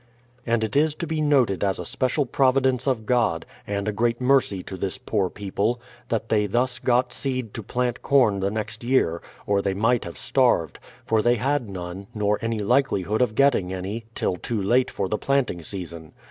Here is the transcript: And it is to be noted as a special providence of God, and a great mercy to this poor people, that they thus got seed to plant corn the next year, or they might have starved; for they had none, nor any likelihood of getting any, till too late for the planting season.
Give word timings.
And 0.47 0.63
it 0.63 0.75
is 0.75 0.95
to 0.95 1.05
be 1.05 1.21
noted 1.21 1.63
as 1.63 1.77
a 1.77 1.85
special 1.85 2.25
providence 2.25 2.87
of 2.87 3.05
God, 3.05 3.45
and 3.67 3.87
a 3.87 3.91
great 3.91 4.19
mercy 4.19 4.63
to 4.63 4.75
this 4.75 4.97
poor 4.97 5.29
people, 5.29 5.79
that 6.09 6.29
they 6.29 6.47
thus 6.47 6.79
got 6.79 7.13
seed 7.13 7.53
to 7.53 7.61
plant 7.61 8.01
corn 8.01 8.39
the 8.39 8.49
next 8.49 8.83
year, 8.83 9.21
or 9.45 9.61
they 9.61 9.75
might 9.75 10.03
have 10.05 10.17
starved; 10.17 10.79
for 11.05 11.21
they 11.21 11.35
had 11.35 11.69
none, 11.69 12.07
nor 12.15 12.39
any 12.41 12.57
likelihood 12.61 13.21
of 13.21 13.35
getting 13.35 13.71
any, 13.71 14.05
till 14.15 14.37
too 14.37 14.59
late 14.59 14.89
for 14.89 15.07
the 15.07 15.19
planting 15.19 15.61
season. 15.61 16.13